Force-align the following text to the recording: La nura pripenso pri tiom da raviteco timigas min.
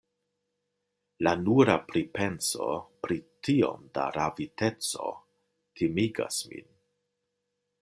La 1.27 1.33
nura 1.41 1.75
pripenso 1.91 2.69
pri 3.07 3.19
tiom 3.49 3.85
da 3.99 4.07
raviteco 4.17 5.13
timigas 5.83 6.43
min. 6.53 6.69